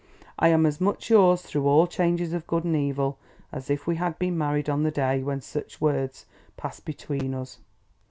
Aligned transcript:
I 0.39 0.47
am 0.47 0.65
as 0.65 0.81
much 0.81 1.11
yours 1.11 1.43
through 1.43 1.67
all 1.67 1.85
changes 1.85 2.33
of 2.33 2.47
good 2.47 2.63
and 2.63 2.75
evil 2.75 3.19
as 3.51 3.69
if 3.69 3.85
we 3.85 3.97
had 3.97 4.17
been 4.17 4.35
married 4.35 4.67
on 4.67 4.81
the 4.81 4.89
day 4.89 5.21
when 5.21 5.41
such 5.41 5.79
words 5.79 6.25
passed 6.57 6.85
between 6.85 7.35
us. 7.35 7.59